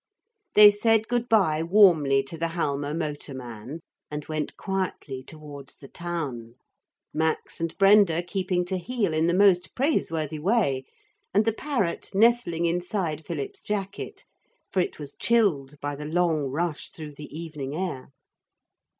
]They 0.55 0.71
said 0.71 1.07
good 1.07 1.29
bye 1.29 1.61
warmly 1.61 2.23
to 2.23 2.35
the 2.35 2.47
Halma 2.57 2.91
motor 2.91 3.35
man, 3.35 3.81
and 4.09 4.27
went 4.27 4.57
quietly 4.57 5.21
towards 5.21 5.75
the 5.75 5.87
town, 5.87 6.55
Max 7.13 7.61
and 7.61 7.77
Brenda 7.77 8.23
keeping 8.23 8.65
to 8.65 8.79
heel 8.79 9.13
in 9.13 9.27
the 9.27 9.33
most 9.35 9.75
praiseworthy 9.75 10.39
way, 10.39 10.85
and 11.35 11.45
the 11.45 11.53
parrot 11.53 12.09
nestling 12.15 12.65
inside 12.65 13.23
Philip's 13.27 13.61
jacket, 13.61 14.25
for 14.71 14.79
it 14.81 14.97
was 14.97 15.13
chilled 15.19 15.79
by 15.79 15.95
the 15.95 16.05
long 16.05 16.45
rush 16.49 16.89
through 16.89 17.13
the 17.13 17.25
evening 17.37 17.75
air. 17.75 18.09